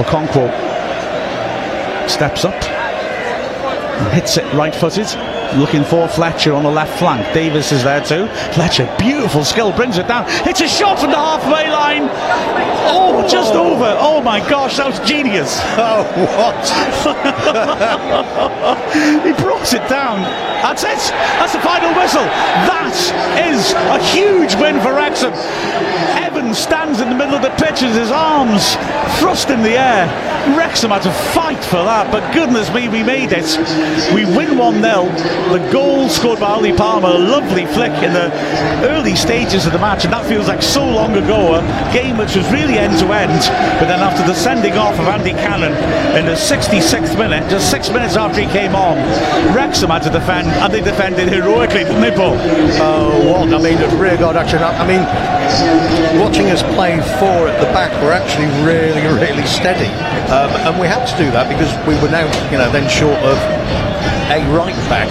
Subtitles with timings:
[0.00, 0.48] Okonkwo
[2.08, 2.54] steps up,
[4.14, 5.06] hits it right footed.
[5.58, 7.34] Looking for Fletcher on the left flank.
[7.34, 8.28] Davies is there too.
[8.54, 10.24] Fletcher, beautiful skill, brings it down.
[10.48, 12.08] It's a shot from the halfway line.
[12.86, 13.74] Oh, just oh.
[13.74, 13.96] over.
[13.98, 15.60] Oh my gosh, that was genius.
[15.80, 16.04] Oh,
[16.36, 16.60] what?
[19.24, 20.22] he brought it down.
[20.62, 21.00] That's it.
[21.40, 22.22] That's the final whistle.
[22.68, 22.94] That
[23.50, 25.32] is a huge win for Wrexham.
[26.20, 28.76] Evans stands in the middle of the pitch with his arms
[29.18, 30.29] thrust in the air.
[30.56, 33.46] Wrexham had to fight for that, but goodness me, we made it.
[34.14, 35.04] We win 1 0.
[35.52, 38.32] The goal scored by Ollie Palmer, a lovely flick in the
[38.88, 41.54] early stages of the match, and that feels like so long ago.
[41.54, 43.40] A game which was really end to end,
[43.78, 45.72] but then after the sending off of Andy Cannon
[46.16, 48.96] in the 66th minute, just six minutes after he came on,
[49.54, 52.00] Wrexham had to defend, and they defended heroically, didn't?
[52.18, 52.34] Oh,
[52.80, 53.52] uh, what?
[53.52, 54.58] I mean, the rear guard action.
[54.62, 55.04] I mean,
[56.20, 59.90] watching us play four at the back, we're actually really, really steady.
[60.30, 62.22] Um, and we had to do that because we were now,
[62.54, 63.34] you know, then short of
[64.30, 65.10] a right back.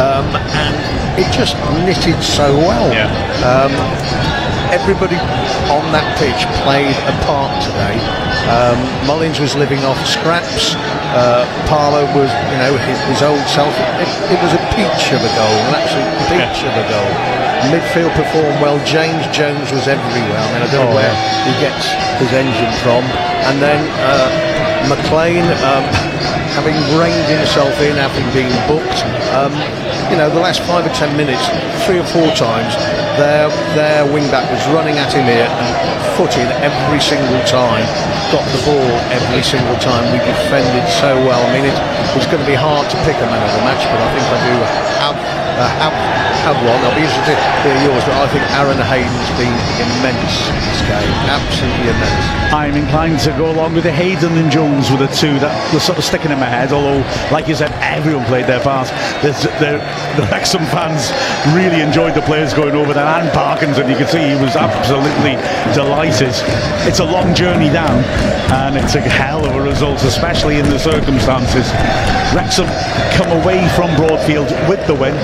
[0.00, 0.74] Um, and
[1.20, 2.88] it just knitted so well.
[2.88, 3.12] Yeah.
[3.44, 3.72] Um,
[4.74, 5.14] everybody
[5.70, 7.94] on that pitch played a part today.
[8.50, 8.74] Um,
[9.06, 10.74] Mullins was living off scraps.
[11.14, 13.70] Uh, Parlour was, you know, his, his old self.
[14.02, 17.10] It, it was a peach of a goal, an absolute peach of a goal.
[17.70, 18.76] Midfield performed well.
[18.84, 20.42] James Jones was everywhere.
[20.42, 21.46] I mean, I don't know Oh, where yeah.
[21.48, 21.86] he gets
[22.20, 23.06] his engine from.
[23.48, 24.28] And then uh,
[24.86, 25.84] McClean, um,
[26.54, 29.00] having reined himself in, having been booked,
[29.34, 29.52] um,
[30.10, 31.42] you know, the last five or ten minutes,
[31.84, 32.76] three or four times,
[33.16, 35.68] their their wing back was running at him here and
[36.14, 37.86] footing every single time,
[38.30, 40.04] got the ball every single time.
[40.12, 41.40] We defended so well.
[41.42, 41.76] I mean, it,
[42.14, 44.24] it's going to be hard to pick a man of the match, but I think
[44.28, 44.54] I do
[45.02, 45.16] have
[45.54, 45.94] uh, have,
[46.52, 46.76] one.
[46.84, 50.34] I'll be interested to hear yours, but I think Aaron Hayden's been immense
[50.68, 52.44] this game, absolutely immense.
[52.52, 55.80] I'm inclined to go along with the Hayden and Jones with the two that were
[55.80, 56.72] sort of sticking in my head.
[56.72, 57.00] Although,
[57.32, 58.88] like you said, everyone played their part.
[59.24, 59.80] The
[60.30, 61.10] Wrexham fans
[61.56, 63.06] really enjoyed the players going over there.
[63.06, 65.40] And Parkinson, you can see he was absolutely
[65.72, 66.36] delighted.
[66.86, 68.04] It's a long journey down,
[68.52, 71.66] and it's a hell of a result, especially in the circumstances.
[72.36, 72.66] Wrexham
[73.14, 75.14] come away from Broadfield with the win.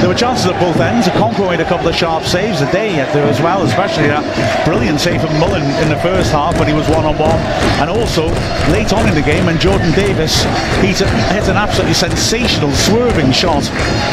[0.00, 1.08] There were chances at both ends.
[1.08, 4.22] Okonkwo made a couple of sharp saves a day uh, there as well, especially that
[4.64, 7.40] brilliant save from Mullen in the first half when he was one on one.
[7.80, 8.28] And also
[8.70, 10.42] late on in the game when Jordan Davies
[10.84, 13.64] he hit an absolutely sensational swerving shot,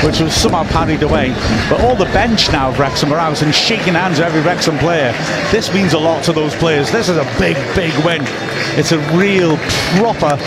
[0.03, 1.35] which was somehow parried away.
[1.69, 4.77] But all the bench now of Wrexham are out and shaking hands with every Wrexham
[4.79, 5.11] player.
[5.51, 6.91] This means a lot to those players.
[6.91, 8.21] This is a big, big win.
[8.79, 9.57] It's a real
[9.97, 10.37] proper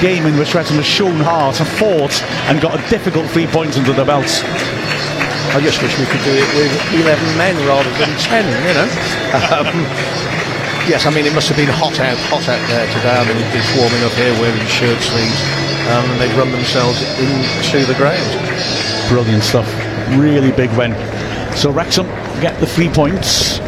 [0.00, 3.76] game in which Wrexham has shown heart, and fought, and got a difficult three points
[3.76, 4.42] under their belts.
[5.54, 8.88] I just wish we could do it with 11 men rather than 10, you know.
[9.28, 9.84] Um,
[10.88, 13.12] yes, I mean, it must have been hot out, hot out there today.
[13.12, 15.40] I mean, it's warming up here wearing shirt sleeves,
[15.92, 18.24] um, and they've run themselves into the ground.
[19.08, 19.68] Brilliant stuff.
[20.16, 20.92] Really big win.
[21.56, 22.06] So Wrexham
[22.40, 23.58] get the three points.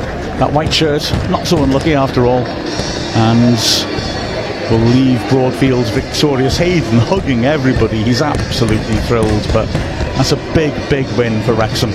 [0.41, 2.47] That white shirt, not so unlucky after all.
[3.17, 3.59] And
[4.71, 8.03] will leave Broadfield's victorious Hayden hugging everybody.
[8.03, 9.67] He's absolutely thrilled, but
[10.17, 11.91] that's a big, big win for Wrexham.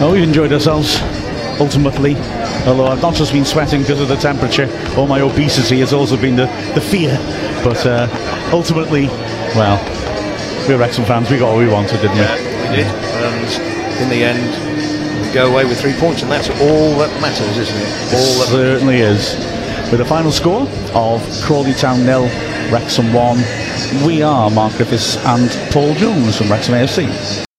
[0.00, 0.98] Oh, we've enjoyed ourselves,
[1.58, 2.16] ultimately.
[2.66, 6.20] Although I've not just been sweating because of the temperature or my obesity, has also
[6.20, 7.16] been the, the fear.
[7.64, 8.08] But uh,
[8.52, 9.06] ultimately,
[9.56, 9.80] well,
[10.68, 12.22] we're Wrexham fans, we got what we wanted, didn't we?
[12.22, 12.86] Yeah, we did.
[12.86, 17.56] And in the end, we go away with three points, and that's all that matters,
[17.56, 18.14] isn't it?
[18.14, 19.61] All that certainly is.
[19.92, 22.22] With a final score of Crawley Town nil,
[22.72, 27.51] Wrexham 1, we are Mark Griffiths and Paul Jones from Wrexham AFC.